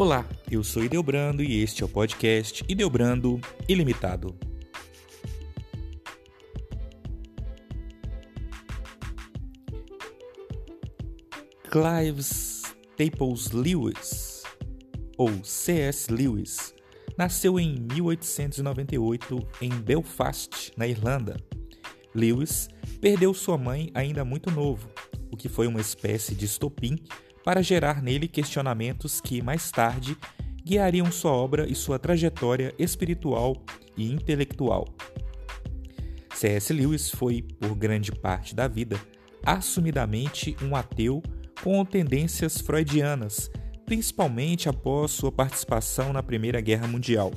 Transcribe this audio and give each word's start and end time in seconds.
Olá, 0.00 0.26
eu 0.50 0.64
sou 0.64 0.82
Ideobrando 0.82 1.42
e 1.42 1.62
este 1.62 1.82
é 1.82 1.84
o 1.84 1.88
podcast 1.88 2.64
Ideobrando 2.66 3.38
Ilimitado. 3.68 4.34
Clive 11.70 12.18
Staples 12.18 13.50
Lewis, 13.50 14.42
ou 15.18 15.44
C.S. 15.44 16.10
Lewis, 16.10 16.74
nasceu 17.18 17.60
em 17.60 17.78
1898 17.92 19.38
em 19.60 19.68
Belfast, 19.68 20.72
na 20.78 20.86
Irlanda. 20.86 21.36
Lewis 22.14 22.70
perdeu 23.02 23.34
sua 23.34 23.58
mãe 23.58 23.90
ainda 23.92 24.24
muito 24.24 24.50
novo, 24.50 24.88
o 25.30 25.36
que 25.36 25.50
foi 25.50 25.66
uma 25.66 25.82
espécie 25.82 26.34
de 26.34 26.46
estopim 26.46 26.96
para 27.44 27.62
gerar 27.62 28.02
nele 28.02 28.28
questionamentos 28.28 29.20
que, 29.20 29.42
mais 29.42 29.70
tarde, 29.70 30.16
guiariam 30.64 31.10
sua 31.10 31.32
obra 31.32 31.68
e 31.68 31.74
sua 31.74 31.98
trajetória 31.98 32.74
espiritual 32.78 33.56
e 33.96 34.10
intelectual. 34.12 34.86
C.S. 36.34 36.72
Lewis 36.72 37.10
foi, 37.10 37.42
por 37.42 37.74
grande 37.74 38.12
parte 38.12 38.54
da 38.54 38.66
vida, 38.66 38.98
assumidamente 39.44 40.56
um 40.62 40.74
ateu 40.74 41.22
com 41.62 41.84
tendências 41.84 42.60
freudianas, 42.60 43.50
principalmente 43.84 44.68
após 44.68 45.10
sua 45.10 45.32
participação 45.32 46.12
na 46.12 46.22
Primeira 46.22 46.60
Guerra 46.60 46.86
Mundial. 46.86 47.32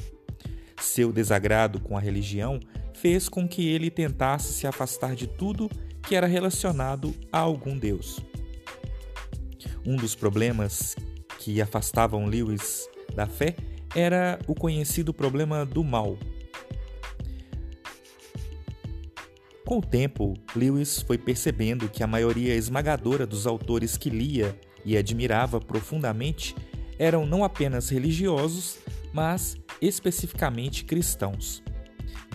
Seu 0.79 1.11
desagrado 1.11 1.79
com 1.79 1.97
a 1.97 1.99
religião 1.99 2.59
fez 2.93 3.27
com 3.27 3.47
que 3.47 3.67
ele 3.67 3.89
tentasse 3.89 4.53
se 4.53 4.67
afastar 4.67 5.15
de 5.15 5.27
tudo 5.27 5.69
que 6.01 6.15
era 6.15 6.27
relacionado 6.27 7.13
a 7.31 7.39
algum 7.39 7.77
deus. 7.77 8.21
Um 9.85 9.95
dos 9.95 10.15
problemas 10.15 10.95
que 11.39 11.61
afastavam 11.61 12.25
Lewis 12.25 12.87
da 13.15 13.27
fé 13.27 13.55
era 13.95 14.39
o 14.47 14.55
conhecido 14.55 15.13
problema 15.13 15.65
do 15.65 15.83
mal. 15.83 16.17
Com 19.65 19.77
o 19.77 19.81
tempo, 19.81 20.33
Lewis 20.55 21.01
foi 21.01 21.17
percebendo 21.17 21.87
que 21.89 22.03
a 22.03 22.07
maioria 22.07 22.55
esmagadora 22.55 23.25
dos 23.25 23.47
autores 23.47 23.97
que 23.97 24.09
lia 24.09 24.59
e 24.85 24.97
admirava 24.97 25.59
profundamente 25.59 26.55
eram 26.99 27.25
não 27.25 27.43
apenas 27.43 27.89
religiosos, 27.89 28.77
mas 29.13 29.57
especificamente 29.81 30.85
cristãos. 30.85 31.63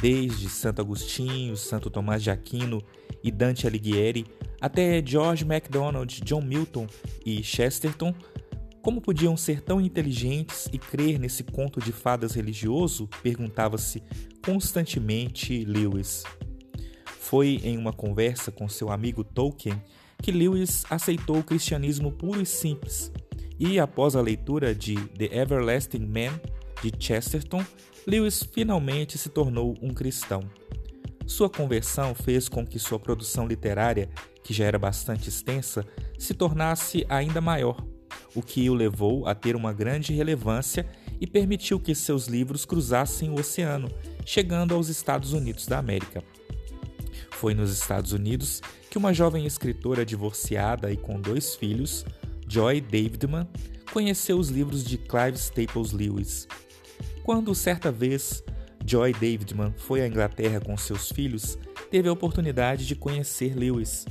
Desde 0.00 0.48
Santo 0.48 0.80
Agostinho, 0.80 1.56
Santo 1.56 1.90
Tomás 1.90 2.22
de 2.22 2.30
Aquino 2.30 2.82
e 3.22 3.30
Dante 3.30 3.66
Alighieri, 3.66 4.26
até 4.60 5.02
George 5.04 5.44
MacDonald, 5.44 6.20
John 6.24 6.42
Milton 6.42 6.86
e 7.24 7.42
Chesterton, 7.42 8.14
como 8.82 9.00
podiam 9.00 9.36
ser 9.36 9.60
tão 9.60 9.80
inteligentes 9.80 10.68
e 10.72 10.78
crer 10.78 11.18
nesse 11.18 11.44
conto 11.44 11.80
de 11.80 11.92
fadas 11.92 12.34
religioso? 12.34 13.08
perguntava-se 13.22 14.02
constantemente 14.44 15.64
Lewis. 15.64 16.24
Foi 17.04 17.60
em 17.62 17.76
uma 17.76 17.92
conversa 17.92 18.50
com 18.50 18.68
seu 18.68 18.90
amigo 18.90 19.22
Tolkien 19.22 19.82
que 20.22 20.32
Lewis 20.32 20.84
aceitou 20.88 21.38
o 21.38 21.44
cristianismo 21.44 22.10
puro 22.10 22.40
e 22.40 22.46
simples, 22.46 23.12
e 23.58 23.78
após 23.78 24.16
a 24.16 24.20
leitura 24.20 24.74
de 24.74 24.94
The 24.94 25.36
Everlasting 25.36 26.06
Man 26.06 26.40
de 26.82 26.92
Chesterton, 26.98 27.64
Lewis 28.06 28.42
finalmente 28.52 29.18
se 29.18 29.28
tornou 29.28 29.76
um 29.82 29.92
cristão. 29.92 30.48
Sua 31.26 31.50
conversão 31.50 32.14
fez 32.14 32.48
com 32.48 32.66
que 32.66 32.78
sua 32.78 32.98
produção 32.98 33.46
literária, 33.46 34.08
que 34.48 34.54
já 34.54 34.64
era 34.64 34.78
bastante 34.78 35.28
extensa, 35.28 35.86
se 36.18 36.32
tornasse 36.32 37.04
ainda 37.06 37.38
maior, 37.38 37.84
o 38.34 38.40
que 38.40 38.70
o 38.70 38.74
levou 38.74 39.26
a 39.26 39.34
ter 39.34 39.54
uma 39.54 39.74
grande 39.74 40.14
relevância 40.14 40.88
e 41.20 41.26
permitiu 41.26 41.78
que 41.78 41.94
seus 41.94 42.28
livros 42.28 42.64
cruzassem 42.64 43.28
o 43.28 43.38
oceano, 43.38 43.90
chegando 44.24 44.74
aos 44.74 44.88
Estados 44.88 45.34
Unidos 45.34 45.66
da 45.66 45.76
América. 45.76 46.24
Foi 47.32 47.52
nos 47.52 47.70
Estados 47.70 48.12
Unidos 48.12 48.62
que 48.90 48.96
uma 48.96 49.12
jovem 49.12 49.44
escritora 49.44 50.02
divorciada 50.02 50.90
e 50.90 50.96
com 50.96 51.20
dois 51.20 51.54
filhos, 51.54 52.06
Joy 52.48 52.80
Davidman, 52.80 53.46
conheceu 53.92 54.38
os 54.38 54.48
livros 54.48 54.82
de 54.82 54.96
Clive 54.96 55.36
Staples 55.36 55.92
Lewis. 55.92 56.48
Quando 57.22 57.54
certa 57.54 57.92
vez 57.92 58.42
Joy 58.86 59.12
Davidman 59.12 59.74
foi 59.76 60.00
à 60.00 60.08
Inglaterra 60.08 60.58
com 60.58 60.74
seus 60.78 61.12
filhos, 61.12 61.58
teve 61.90 62.08
a 62.08 62.12
oportunidade 62.12 62.86
de 62.86 62.96
conhecer 62.96 63.54
Lewis. 63.54 64.06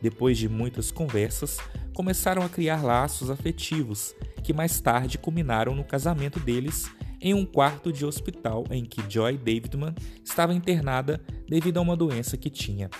Depois 0.00 0.38
de 0.38 0.48
muitas 0.48 0.90
conversas, 0.90 1.58
começaram 1.94 2.42
a 2.42 2.48
criar 2.48 2.82
laços 2.82 3.30
afetivos, 3.30 4.14
que 4.42 4.52
mais 4.52 4.80
tarde 4.80 5.18
culminaram 5.18 5.74
no 5.74 5.84
casamento 5.84 6.38
deles 6.38 6.90
em 7.20 7.34
um 7.34 7.44
quarto 7.44 7.92
de 7.92 8.04
hospital 8.04 8.64
em 8.70 8.84
que 8.84 9.02
Joy 9.08 9.36
Davidman 9.36 9.94
estava 10.22 10.54
internada 10.54 11.20
devido 11.48 11.78
a 11.78 11.80
uma 11.80 11.96
doença 11.96 12.36
que 12.36 12.50
tinha. 12.50 12.90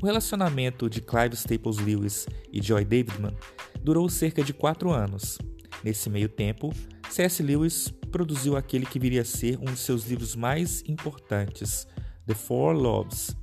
O 0.00 0.06
relacionamento 0.06 0.88
de 0.88 1.00
Clive 1.00 1.34
Staples 1.34 1.78
Lewis 1.78 2.26
e 2.52 2.62
Joy 2.62 2.84
Davidman 2.84 3.34
durou 3.82 4.08
cerca 4.08 4.42
de 4.42 4.52
quatro 4.52 4.90
anos. 4.90 5.38
Nesse 5.82 6.10
meio 6.10 6.28
tempo, 6.28 6.72
C.S. 7.08 7.42
Lewis 7.42 7.88
produziu 8.10 8.56
aquele 8.56 8.86
que 8.86 8.98
viria 8.98 9.22
a 9.22 9.24
ser 9.24 9.58
um 9.58 9.66
de 9.66 9.78
seus 9.78 10.06
livros 10.06 10.36
mais 10.36 10.82
importantes, 10.86 11.86
The 12.26 12.34
Four 12.34 12.74
Loves. 12.74 13.36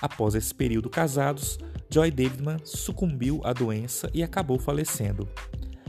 Após 0.00 0.34
esse 0.34 0.54
período 0.54 0.88
casados, 0.88 1.58
Joy 1.90 2.10
Davidman 2.10 2.58
sucumbiu 2.64 3.40
à 3.44 3.52
doença 3.52 4.10
e 4.12 4.22
acabou 4.22 4.58
falecendo. 4.58 5.28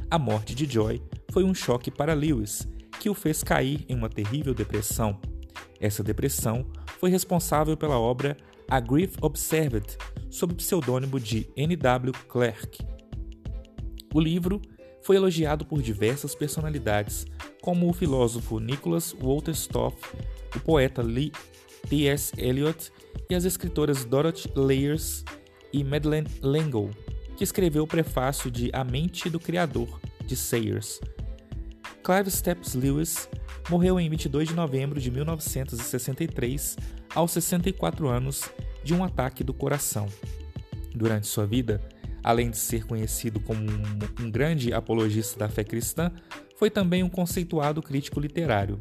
A 0.10 0.18
morte 0.18 0.56
de 0.56 0.66
Joy 0.66 1.02
foi 1.32 1.44
um 1.44 1.54
choque 1.54 1.92
para 1.92 2.14
Lewis, 2.14 2.68
que 3.00 3.10
o 3.10 3.14
fez 3.14 3.44
cair 3.44 3.86
em 3.88 3.96
uma 3.96 4.10
terrível 4.10 4.54
depressão. 4.54 5.20
Essa 5.80 6.04
depressão 6.04 6.66
foi 7.00 7.10
responsável 7.10 7.76
pela 7.78 8.00
obra 8.00 8.36
A 8.70 8.80
Grief 8.80 9.16
Observed, 9.22 9.98
sob 10.30 10.54
o 10.54 10.56
pseudônimo 10.56 11.20
de 11.20 11.50
N.W. 11.56 12.14
Clerk. 12.28 12.80
O 14.14 14.20
livro 14.20 14.62
foi 15.04 15.18
elogiado 15.18 15.66
por 15.66 15.82
diversas 15.82 16.34
personalidades, 16.34 17.26
como 17.62 17.90
o 17.90 17.94
filósofo 17.94 18.60
Nicholas 18.60 19.14
Walter 19.14 19.54
Stoff, 19.54 19.98
o 20.56 20.60
poeta 20.60 21.02
Lee 21.02 21.32
T.S. 21.88 22.34
Eliot 22.38 22.92
e 23.30 23.36
as 23.36 23.46
escritoras 23.46 24.06
Dorothy 24.06 24.52
Layers 24.56 25.24
e 25.72 25.84
Madeleine 25.84 26.28
L'Engle, 26.42 26.92
que 27.38 27.44
escreveu 27.44 27.84
o 27.84 27.88
prefácio 27.88 28.50
de 28.52 28.70
A 28.74 28.84
Mente 28.84 29.30
do 29.30 29.40
Criador, 29.40 30.00
de 30.26 30.36
Sayers. 30.36 31.00
Clive 32.04 32.30
Staples 32.30 32.74
Lewis 32.74 33.30
morreu 33.70 34.00
em 34.00 34.10
22 34.10 34.50
de 34.50 34.56
novembro 34.56 35.00
de 35.00 35.12
1963, 35.12 36.78
aos 37.14 37.32
64 37.32 38.08
anos, 38.08 38.50
de 38.84 38.94
um 38.94 39.04
ataque 39.04 39.44
do 39.44 39.54
coração. 39.54 40.08
Durante 40.94 41.28
sua 41.28 41.46
vida, 41.46 41.82
além 42.24 42.50
de 42.50 42.58
ser 42.58 42.86
conhecido 42.86 43.40
como 43.40 43.62
um, 43.62 44.26
um 44.26 44.32
grande 44.32 44.74
apologista 44.74 45.40
da 45.40 45.50
fé 45.50 45.64
cristã, 45.64 46.12
foi 46.58 46.70
também 46.70 47.04
um 47.04 47.10
conceituado 47.10 47.82
crítico 47.82 48.20
literário. 48.20 48.80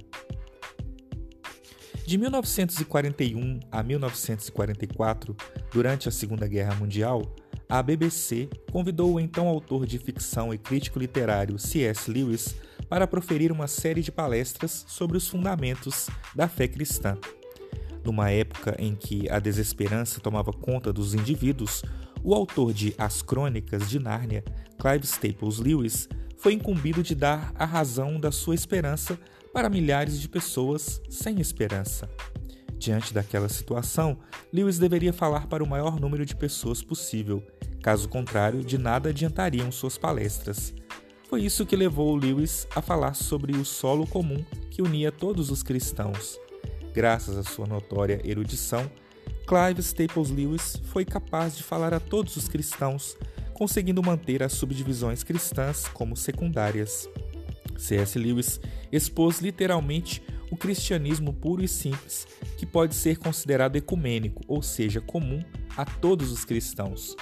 De 2.09 2.17
1941 2.17 3.61
a 3.71 3.83
1944, 3.83 5.37
durante 5.71 6.09
a 6.09 6.11
Segunda 6.11 6.49
Guerra 6.49 6.75
Mundial, 6.77 7.21
a 7.69 7.83
BBC 7.83 8.49
convidou 8.73 9.13
o 9.13 9.21
então 9.21 9.47
autor 9.47 9.85
de 9.85 9.99
ficção 9.99 10.55
e 10.55 10.57
crítico 10.57 10.99
literário 10.99 11.59
C.S. 11.59 12.11
Lewis 12.11 12.57
para 12.89 13.07
proferir 13.07 13.53
uma 13.53 13.67
série 13.67 14.01
de 14.01 14.11
palestras 14.11 14.87
sobre 14.89 15.19
os 15.19 15.29
fundamentos 15.29 16.09
da 16.35 16.49
fé 16.49 16.67
cristã. 16.67 17.19
Numa 18.03 18.31
época 18.31 18.75
em 18.79 18.95
que 18.95 19.29
a 19.29 19.39
desesperança 19.39 20.19
tomava 20.19 20.51
conta 20.51 20.91
dos 20.91 21.13
indivíduos, 21.13 21.83
o 22.25 22.35
autor 22.35 22.73
de 22.73 22.95
As 22.97 23.21
Crônicas 23.21 23.87
de 23.87 23.99
Nárnia, 23.99 24.43
Clive 24.79 25.05
Staples 25.05 25.59
Lewis, 25.59 26.09
foi 26.39 26.55
incumbido 26.55 27.03
de 27.03 27.15
dar 27.15 27.53
a 27.55 27.67
razão 27.67 28.19
da 28.19 28.33
sua 28.33 28.55
esperança 28.55 29.19
para 29.59 29.69
milhares 29.69 30.21
de 30.21 30.29
pessoas 30.29 31.03
sem 31.11 31.41
esperança. 31.41 32.09
Diante 32.79 33.13
daquela 33.13 33.49
situação, 33.49 34.17
Lewis 34.53 34.79
deveria 34.79 35.13
falar 35.13 35.49
para 35.49 35.65
o 35.65 35.69
maior 35.69 35.99
número 35.99 36.25
de 36.25 36.37
pessoas 36.37 36.81
possível, 36.81 37.45
caso 37.83 38.09
contrário, 38.09 38.63
de 38.63 38.79
nada 38.79 39.09
adiantariam 39.09 39.73
suas 39.73 39.99
palestras. 39.99 40.73
Foi 41.29 41.43
isso 41.43 41.67
que 41.67 41.75
levou 41.75 42.15
Lewis 42.15 42.69
a 42.73 42.81
falar 42.81 43.15
sobre 43.15 43.57
o 43.57 43.65
solo 43.65 44.07
comum 44.07 44.45
que 44.71 44.81
unia 44.81 45.11
todos 45.11 45.51
os 45.51 45.61
cristãos. 45.65 46.39
Graças 46.95 47.37
à 47.37 47.43
sua 47.43 47.67
notória 47.67 48.21
erudição, 48.23 48.89
Clive 49.45 49.81
Staples 49.81 50.31
Lewis 50.31 50.81
foi 50.85 51.05
capaz 51.05 51.57
de 51.57 51.65
falar 51.65 51.93
a 51.93 51.99
todos 51.99 52.37
os 52.37 52.49
cristãos 52.49 53.17
conseguindo 53.59 54.01
manter 54.05 54.41
as 54.41 54.53
subdivisões 54.53 55.25
cristãs 55.25 55.89
como 55.89 56.17
secundárias. 56.17 57.09
C.S. 57.77 58.19
Lewis 58.19 58.61
expôs 58.91 59.41
literalmente 59.41 60.23
o 60.51 60.57
cristianismo 60.57 61.33
puro 61.33 61.63
e 61.63 61.69
simples, 61.69 62.27
que 62.57 62.65
pode 62.65 62.95
ser 62.95 63.19
considerado 63.19 63.77
ecumênico, 63.77 64.43
ou 64.49 64.63
seja, 64.63 65.01
comum 65.01 65.43
a 65.77 65.85
todos 65.85 66.33
os 66.33 66.45
cristãos. 66.45 67.15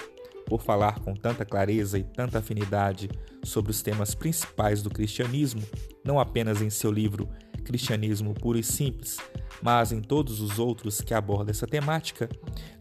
Por 0.45 0.61
falar 0.61 0.99
com 0.99 1.13
tanta 1.13 1.43
clareza 1.43 1.99
e 1.99 2.03
tanta 2.03 2.39
afinidade 2.39 3.09
sobre 3.43 3.71
os 3.71 3.81
temas 3.81 4.15
principais 4.15 4.81
do 4.81 4.89
cristianismo, 4.89 5.61
não 6.05 6.19
apenas 6.19 6.61
em 6.61 6.69
seu 6.69 6.89
livro 6.89 7.27
Cristianismo 7.67 8.33
Puro 8.33 8.57
e 8.57 8.63
Simples, 8.63 9.17
mas 9.61 9.91
em 9.91 9.99
todos 9.99 10.39
os 10.39 10.57
outros 10.57 11.01
que 11.01 11.13
abordam 11.13 11.51
essa 11.51 11.67
temática, 11.67 12.29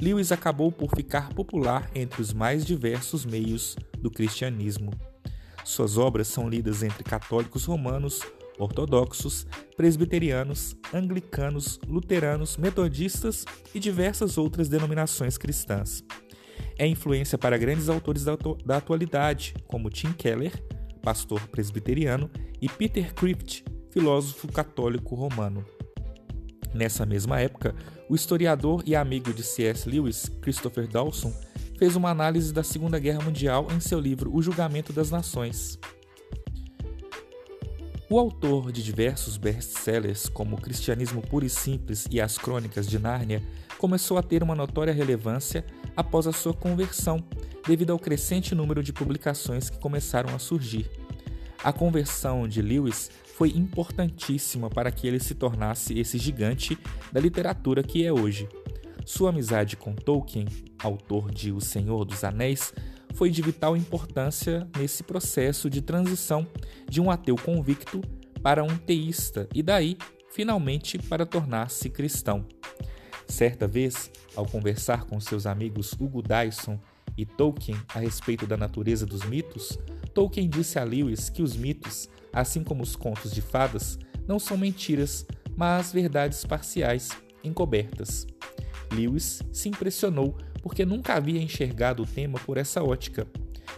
Lewis 0.00 0.30
acabou 0.30 0.70
por 0.70 0.94
ficar 0.94 1.30
popular 1.30 1.90
entre 1.92 2.22
os 2.22 2.32
mais 2.32 2.64
diversos 2.64 3.24
meios 3.24 3.74
do 3.98 4.12
cristianismo. 4.12 4.92
Suas 5.66 5.98
obras 5.98 6.28
são 6.28 6.48
lidas 6.48 6.84
entre 6.84 7.02
católicos 7.02 7.64
romanos, 7.64 8.20
ortodoxos, 8.56 9.48
presbiterianos, 9.76 10.76
anglicanos, 10.94 11.80
luteranos, 11.88 12.56
metodistas 12.56 13.44
e 13.74 13.80
diversas 13.80 14.38
outras 14.38 14.68
denominações 14.68 15.36
cristãs. 15.36 16.04
É 16.78 16.86
influência 16.86 17.36
para 17.36 17.58
grandes 17.58 17.88
autores 17.88 18.22
da, 18.22 18.38
da 18.64 18.76
atualidade, 18.76 19.56
como 19.66 19.90
Tim 19.90 20.12
Keller, 20.12 20.52
pastor 21.02 21.44
presbiteriano, 21.48 22.30
e 22.62 22.69
Peter 22.69 23.12
Crypt, 23.12 23.64
filósofo 23.90 24.46
católico 24.46 25.16
romano. 25.16 25.66
Nessa 26.72 27.04
mesma 27.04 27.40
época, 27.40 27.74
o 28.08 28.14
historiador 28.14 28.84
e 28.86 28.94
amigo 28.94 29.34
de 29.34 29.42
C.S. 29.42 29.90
Lewis, 29.90 30.28
Christopher 30.40 30.86
Dawson, 30.86 31.34
fez 31.78 31.94
uma 31.94 32.11
análise 32.11 32.52
da 32.52 32.62
Segunda 32.62 32.99
Guerra 32.99 33.23
Mundial 33.23 33.69
em 33.70 33.81
seu 33.81 34.00
livro 34.00 34.34
O 34.34 34.43
Julgamento 34.43 34.93
das 34.93 35.11
Nações. 35.11 35.78
O 38.08 38.19
autor 38.19 38.70
de 38.70 38.82
diversos 38.82 39.37
best-sellers, 39.37 40.28
como 40.28 40.61
Cristianismo 40.61 41.20
Puro 41.20 41.44
e 41.44 41.50
Simples 41.50 42.06
e 42.11 42.20
As 42.20 42.38
Crônicas 42.38 42.87
de 42.87 42.99
Nárnia, 42.99 43.43
começou 43.78 44.17
a 44.17 44.23
ter 44.23 44.43
uma 44.43 44.55
notória 44.55 44.93
relevância 44.93 45.67
após 45.96 46.26
a 46.26 46.32
sua 46.32 46.55
conversão, 46.55 47.23
devido 47.67 47.90
ao 47.90 47.99
crescente 47.99 48.55
número 48.55 48.82
de 48.82 48.93
publicações 48.93 49.69
que 49.69 49.79
começaram 49.79 50.34
a 50.34 50.38
surgir. 50.38 50.88
A 51.64 51.72
conversão 51.72 52.46
de 52.46 52.62
Lewis 52.62 53.11
foi 53.34 53.50
importantíssima 53.50 54.70
para 54.70 54.90
que 54.93 55.06
ele 55.06 55.19
se 55.19 55.34
tornasse 55.34 55.99
esse 55.99 56.17
gigante 56.17 56.79
da 57.12 57.20
literatura 57.20 57.82
que 57.82 58.06
é 58.06 58.12
hoje. 58.12 58.49
Sua 59.05 59.31
amizade 59.31 59.76
com 59.76 59.94
Tolkien, 59.94 60.46
autor 60.86 61.30
de 61.30 61.52
O 61.52 61.60
Senhor 61.60 62.04
dos 62.04 62.24
Anéis, 62.24 62.72
foi 63.14 63.30
de 63.30 63.42
vital 63.42 63.76
importância 63.76 64.68
nesse 64.76 65.02
processo 65.02 65.70
de 65.70 65.80
transição 65.80 66.46
de 66.88 67.00
um 67.00 67.10
ateu 67.10 67.36
convicto 67.36 68.00
para 68.42 68.62
um 68.62 68.76
teísta 68.76 69.48
e 69.54 69.62
daí, 69.62 69.96
finalmente, 70.30 70.98
para 70.98 71.24
tornar-se 71.24 71.88
cristão. 71.88 72.46
Certa 73.26 73.66
vez, 73.66 74.10
ao 74.34 74.46
conversar 74.46 75.04
com 75.04 75.18
seus 75.18 75.46
amigos 75.46 75.92
Hugo 75.92 76.22
Dyson 76.22 76.78
e 77.16 77.24
Tolkien 77.24 77.80
a 77.94 77.98
respeito 77.98 78.46
da 78.46 78.56
natureza 78.56 79.06
dos 79.06 79.24
mitos, 79.24 79.78
Tolkien 80.14 80.48
disse 80.48 80.78
a 80.78 80.84
Lewis 80.84 81.30
que 81.30 81.42
os 81.42 81.56
mitos 81.56 82.08
assim 82.36 82.62
como 82.62 82.82
os 82.82 82.94
contos 82.94 83.32
de 83.32 83.40
fadas, 83.40 83.98
não 84.28 84.38
são 84.38 84.58
mentiras, 84.58 85.24
mas 85.56 85.90
verdades 85.90 86.44
parciais, 86.44 87.08
encobertas. 87.42 88.26
Lewis 88.92 89.42
se 89.50 89.70
impressionou 89.70 90.36
porque 90.66 90.84
nunca 90.84 91.14
havia 91.14 91.40
enxergado 91.40 92.02
o 92.02 92.06
tema 92.06 92.40
por 92.40 92.56
essa 92.56 92.82
ótica. 92.82 93.24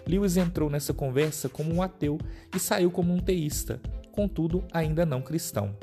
Lewis 0.07 0.39
entrou 0.39 0.71
nessa 0.71 0.95
conversa 0.95 1.47
como 1.47 1.71
um 1.71 1.83
ateu 1.83 2.17
e 2.57 2.59
saiu 2.59 2.91
como 2.91 3.13
um 3.13 3.19
teísta, 3.19 3.79
contudo 4.11 4.65
ainda 4.73 5.05
não 5.05 5.21
cristão. 5.21 5.77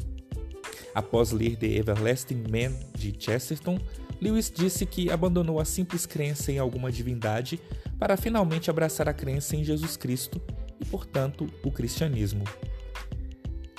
Após 0.95 1.29
ler 1.29 1.57
The 1.57 1.67
Everlasting 1.67 2.45
Man 2.49 2.75
de 2.97 3.13
Chesterton, 3.19 3.79
Lewis 4.19 4.51
disse 4.51 4.83
que 4.83 5.11
abandonou 5.11 5.59
a 5.59 5.65
simples 5.65 6.07
crença 6.07 6.51
em 6.51 6.57
alguma 6.57 6.91
divindade 6.91 7.61
para 7.99 8.17
finalmente 8.17 8.71
abraçar 8.71 9.07
a 9.07 9.13
crença 9.13 9.55
em 9.55 9.63
Jesus 9.63 9.95
Cristo 9.95 10.41
e, 10.81 10.85
portanto, 10.85 11.47
o 11.63 11.71
cristianismo. 11.71 12.45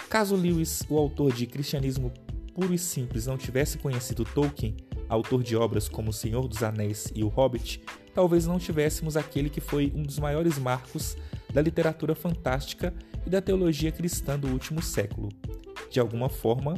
Caso 0.08 0.36
Lewis, 0.36 0.84
o 0.88 0.96
autor 0.96 1.32
de 1.32 1.44
Cristianismo 1.44 2.12
Puro 2.54 2.72
e 2.72 2.78
Simples, 2.78 3.26
não 3.26 3.36
tivesse 3.36 3.78
conhecido 3.78 4.24
Tolkien, 4.24 4.76
autor 5.08 5.42
de 5.42 5.56
obras 5.56 5.88
como 5.88 6.10
O 6.10 6.12
Senhor 6.12 6.46
dos 6.48 6.62
Anéis 6.62 7.12
e 7.14 7.22
O 7.22 7.28
Hobbit, 7.28 7.82
talvez 8.14 8.46
não 8.46 8.58
tivéssemos 8.58 9.16
aquele 9.16 9.50
que 9.50 9.60
foi 9.60 9.92
um 9.94 10.02
dos 10.02 10.18
maiores 10.18 10.58
marcos 10.58 11.16
da 11.52 11.62
literatura 11.62 12.14
fantástica 12.14 12.92
e 13.26 13.30
da 13.30 13.40
teologia 13.40 13.90
cristã 13.90 14.38
do 14.38 14.48
último 14.48 14.82
século. 14.82 15.28
De 15.90 16.00
alguma 16.00 16.28
forma, 16.28 16.74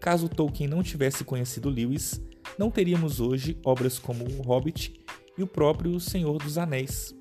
caso 0.00 0.28
Tolkien 0.28 0.68
não 0.68 0.82
tivesse 0.82 1.24
conhecido 1.24 1.68
Lewis, 1.68 2.20
não 2.58 2.70
teríamos 2.70 3.20
hoje 3.20 3.58
obras 3.64 3.98
como 3.98 4.24
O 4.24 4.42
Hobbit 4.42 5.00
e 5.36 5.42
o 5.42 5.46
próprio 5.46 5.98
Senhor 5.98 6.38
dos 6.38 6.58
Anéis. 6.58 7.14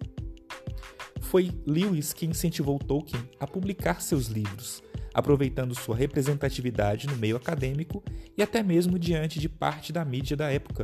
Foi 1.21 1.51
Lewis 1.65 2.13
que 2.13 2.25
incentivou 2.25 2.79
Tolkien 2.79 3.21
a 3.39 3.45
publicar 3.45 4.01
seus 4.01 4.27
livros, 4.27 4.81
aproveitando 5.13 5.75
sua 5.75 5.95
representatividade 5.95 7.07
no 7.07 7.15
meio 7.15 7.37
acadêmico 7.37 8.03
e 8.37 8.43
até 8.43 8.61
mesmo 8.63 8.97
diante 8.97 9.39
de 9.39 9.49
parte 9.49 9.91
da 9.91 10.05
mídia 10.05 10.35
da 10.35 10.51
época. 10.51 10.83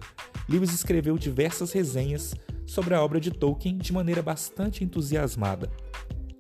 Lewis 0.50 0.74
escreveu 0.74 1.18
diversas 1.18 1.72
resenhas 1.72 2.36
sobre 2.66 2.94
a 2.94 3.04
obra 3.04 3.20
de 3.20 3.32
Tolkien 3.32 3.78
de 3.78 3.94
maneira 3.94 4.22
bastante 4.22 4.84
entusiasmada. 4.84 5.70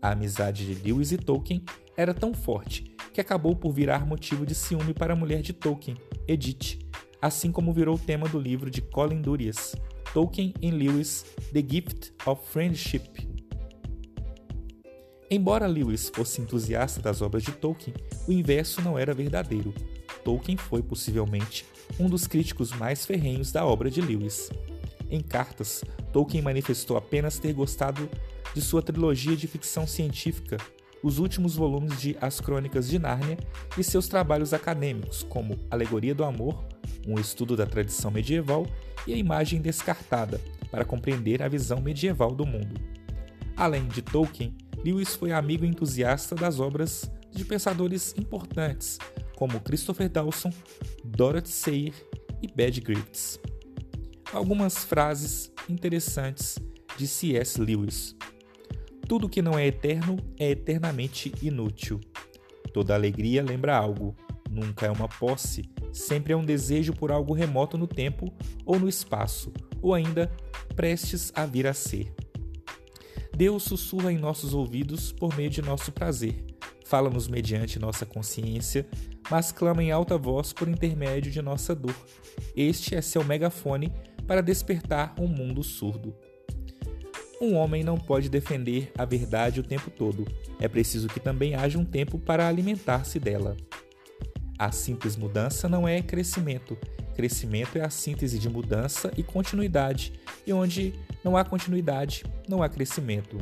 A 0.02 0.12
amizade 0.12 0.66
de 0.66 0.82
Lewis 0.84 1.12
e 1.12 1.18
Tolkien 1.18 1.64
era 1.98 2.14
tão 2.14 2.34
forte 2.34 2.96
que 3.14 3.22
acabou 3.22 3.56
por 3.56 3.72
virar 3.72 4.06
motivo 4.06 4.46
de 4.46 4.54
ciúme 4.54 4.94
para 4.94 5.14
a 5.14 5.16
mulher 5.16 5.42
de 5.42 5.54
Tolkien, 5.54 5.98
Edith, 6.28 6.80
assim 7.22 7.52
como 7.52 7.74
virou 7.74 7.98
tema 7.98 8.28
do 8.28 8.40
livro 8.40 8.70
de 8.70 8.82
Colin 8.82 9.22
Durias, 9.22 9.76
Tolkien 10.14 10.54
and 10.64 10.76
Lewis: 10.76 11.26
The 11.54 11.62
Gift 11.62 12.14
of 12.26 12.42
Friendship, 12.52 13.04
Embora 15.36 15.68
Lewis 15.68 16.10
fosse 16.16 16.40
entusiasta 16.40 17.02
das 17.02 17.22
obras 17.22 17.44
de 17.44 17.52
Tolkien, 17.52 17.94
o 18.26 18.32
inverso 18.32 18.82
não 18.82 18.98
era 18.98 19.14
verdadeiro. 19.14 19.74
Tolkien 20.24 20.56
foi 20.56 20.82
possivelmente 20.82 21.66
um 22.00 22.08
dos 22.08 22.26
críticos 22.26 22.72
mais 22.72 23.06
ferrenhos 23.06 23.52
da 23.52 23.66
obra 23.66 23.92
de 23.92 24.00
Lewis. 24.00 24.50
Em 25.12 25.20
cartas, 25.20 25.84
Tolkien 26.14 26.42
manifestou 26.42 26.96
apenas 26.96 27.38
ter 27.38 27.52
gostado 27.52 28.10
de 28.54 28.62
sua 28.62 28.82
trilogia 28.82 29.36
de 29.36 29.46
ficção 29.46 29.86
científica, 29.86 30.56
os 31.04 31.20
últimos 31.20 31.58
volumes 31.58 32.00
de 32.00 32.16
As 32.22 32.40
Crônicas 32.40 32.88
de 32.88 32.98
Nárnia 32.98 33.38
e 33.78 33.84
seus 33.84 34.08
trabalhos 34.08 34.54
acadêmicos, 34.54 35.24
como 35.24 35.60
Alegoria 35.70 36.16
do 36.16 36.24
Amor, 36.24 36.64
um 37.06 37.20
estudo 37.20 37.58
da 37.58 37.66
tradição 37.66 38.10
medieval 38.10 38.66
e 39.06 39.14
a 39.14 39.18
imagem 39.18 39.62
descartada, 39.62 40.40
para 40.72 40.86
compreender 40.86 41.44
a 41.44 41.50
visão 41.50 41.82
medieval 41.82 42.34
do 42.34 42.46
mundo. 42.46 42.80
Além 43.58 43.86
de 43.88 44.02
Tolkien, 44.02 44.54
Lewis 44.86 45.16
foi 45.16 45.32
amigo 45.32 45.66
entusiasta 45.66 46.36
das 46.36 46.60
obras 46.60 47.10
de 47.32 47.44
pensadores 47.44 48.14
importantes 48.20 49.00
como 49.36 49.60
Christopher 49.60 50.08
Dawson, 50.08 50.52
Dorothy 51.04 51.50
Sayre 51.50 51.94
e 52.40 52.48
Bad 52.48 52.80
Griffiths. 52.82 53.40
Algumas 54.32 54.86
frases 54.86 55.52
interessantes 55.68 56.60
de 57.00 57.08
C.S. 57.08 57.60
Lewis. 57.60 58.16
Tudo 59.08 59.28
que 59.28 59.42
não 59.42 59.58
é 59.58 59.66
eterno 59.66 60.18
é 60.38 60.52
eternamente 60.52 61.34
inútil. 61.42 62.00
Toda 62.72 62.94
alegria 62.94 63.42
lembra 63.42 63.76
algo, 63.76 64.16
nunca 64.48 64.86
é 64.86 64.92
uma 64.92 65.08
posse, 65.08 65.64
sempre 65.92 66.32
é 66.32 66.38
um 66.38 66.46
desejo 66.46 66.94
por 66.94 67.12
algo 67.12 67.34
remoto 67.34 67.76
no 67.76 67.88
tempo 67.88 68.32
ou 68.64 68.80
no 68.80 68.88
espaço, 68.88 69.52
ou 69.82 69.96
ainda 69.96 70.32
prestes 70.76 71.32
a 71.34 71.44
vir 71.48 71.66
a 71.66 71.74
ser. 71.74 72.14
Deus 73.36 73.64
sussurra 73.64 74.14
em 74.14 74.18
nossos 74.18 74.54
ouvidos 74.54 75.12
por 75.12 75.36
meio 75.36 75.50
de 75.50 75.62
nosso 75.62 75.92
prazer, 75.92 76.46
fala-nos 76.86 77.28
mediante 77.28 77.78
nossa 77.78 78.06
consciência, 78.06 78.88
mas 79.30 79.52
clama 79.52 79.84
em 79.84 79.92
alta 79.92 80.18
voz 80.18 80.54
por 80.54 80.70
intermédio 80.70 81.30
de 81.30 81.42
nossa 81.42 81.76
dor. 81.76 81.96
Este 82.56 82.96
é 82.96 83.02
seu 83.02 83.26
megafone 83.26 83.92
para 84.26 84.42
despertar 84.42 85.14
um 85.20 85.28
mundo 85.28 85.64
surdo. 85.64 86.16
Um 87.42 87.56
homem 87.56 87.84
não 87.84 87.98
pode 87.98 88.30
defender 88.30 88.94
a 88.98 89.04
verdade 89.04 89.60
o 89.60 89.64
tempo 89.64 89.92
todo, 89.92 90.26
é 90.58 90.70
preciso 90.70 91.10
que 91.10 91.20
também 91.20 91.56
haja 91.56 91.78
um 91.78 91.84
tempo 91.84 92.18
para 92.18 92.48
alimentar-se 92.48 93.20
dela. 93.20 93.58
A 94.58 94.72
simples 94.72 95.18
mudança 95.18 95.68
não 95.68 95.86
é 95.86 96.02
crescimento. 96.02 96.78
Crescimento 97.14 97.78
é 97.78 97.82
a 97.82 97.90
síntese 97.90 98.40
de 98.40 98.50
mudança 98.50 99.12
e 99.18 99.24
continuidade, 99.24 100.14
e 100.48 100.54
onde 100.54 100.94
não 101.26 101.36
há 101.36 101.44
continuidade, 101.44 102.24
não 102.48 102.62
há 102.62 102.70
crescimento. 102.70 103.40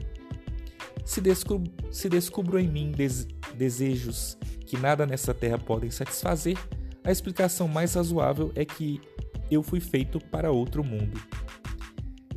Se, 1.03 1.19
descubro, 1.19 1.69
se 1.91 2.07
descubro 2.07 2.57
em 2.57 2.67
mim 2.67 2.91
des, 2.91 3.27
desejos 3.55 4.37
que 4.65 4.77
nada 4.77 5.05
nessa 5.05 5.33
terra 5.33 5.57
podem 5.57 5.91
satisfazer, 5.91 6.57
a 7.03 7.11
explicação 7.11 7.67
mais 7.67 7.95
razoável 7.95 8.53
é 8.55 8.63
que 8.63 9.01
eu 9.51 9.61
fui 9.61 9.81
feito 9.81 10.17
para 10.17 10.49
outro 10.49 10.81
mundo. 10.81 11.21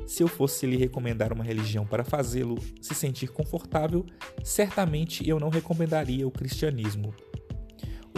Se 0.04 0.20
eu 0.20 0.26
fosse 0.26 0.66
lhe 0.66 0.76
recomendar 0.76 1.32
uma 1.32 1.44
religião 1.44 1.86
para 1.86 2.04
fazê-lo 2.04 2.58
se 2.82 2.94
sentir 2.94 3.28
confortável, 3.28 4.04
certamente 4.42 5.28
eu 5.28 5.38
não 5.38 5.48
recomendaria 5.48 6.26
o 6.26 6.30
cristianismo. 6.30 7.14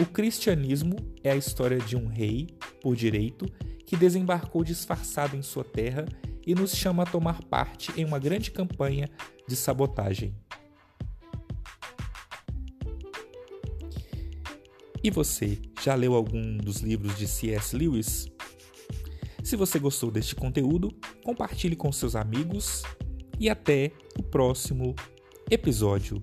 O 0.01 0.05
cristianismo 0.05 0.95
é 1.23 1.31
a 1.31 1.35
história 1.35 1.77
de 1.77 1.95
um 1.95 2.07
rei, 2.07 2.47
por 2.81 2.95
direito, 2.95 3.45
que 3.85 3.95
desembarcou 3.95 4.63
disfarçado 4.63 5.35
em 5.35 5.41
sua 5.43 5.63
terra 5.63 6.05
e 6.49 6.55
nos 6.55 6.75
chama 6.75 7.03
a 7.03 7.05
tomar 7.05 7.43
parte 7.43 7.91
em 7.95 8.03
uma 8.03 8.17
grande 8.17 8.49
campanha 8.49 9.07
de 9.47 9.55
sabotagem. 9.55 10.35
E 15.03 15.11
você 15.11 15.59
já 15.79 15.93
leu 15.93 16.15
algum 16.15 16.57
dos 16.57 16.77
livros 16.77 17.15
de 17.15 17.27
C.S. 17.27 17.77
Lewis? 17.77 18.31
Se 19.43 19.55
você 19.55 19.77
gostou 19.77 20.09
deste 20.09 20.33
conteúdo, 20.33 20.91
compartilhe 21.23 21.75
com 21.75 21.91
seus 21.91 22.15
amigos 22.15 22.81
e 23.39 23.47
até 23.47 23.91
o 24.17 24.23
próximo 24.23 24.95
episódio. 25.51 26.19